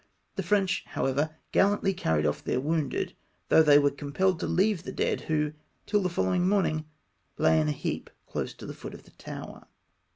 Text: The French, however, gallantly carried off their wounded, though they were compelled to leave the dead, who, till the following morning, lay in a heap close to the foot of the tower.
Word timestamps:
The 0.35 0.41
French, 0.41 0.83
however, 0.87 1.35
gallantly 1.51 1.93
carried 1.93 2.25
off 2.25 2.43
their 2.43 2.59
wounded, 2.59 3.13
though 3.49 3.61
they 3.61 3.77
were 3.77 3.91
compelled 3.91 4.39
to 4.39 4.47
leave 4.47 4.81
the 4.81 4.91
dead, 4.91 5.21
who, 5.29 5.53
till 5.85 6.01
the 6.01 6.09
following 6.09 6.49
morning, 6.49 6.85
lay 7.37 7.61
in 7.61 7.67
a 7.67 7.71
heap 7.71 8.09
close 8.25 8.55
to 8.55 8.65
the 8.65 8.73
foot 8.73 8.95
of 8.95 9.03
the 9.03 9.11
tower. 9.11 9.67